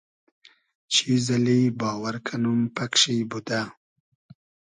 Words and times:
چیز 0.93 1.23
اللی 1.35 1.61
باوئر 1.79 2.15
کئنوم 2.25 2.61
پئگ 2.75 2.93
شی 3.01 3.15
بودۂ 3.29 3.61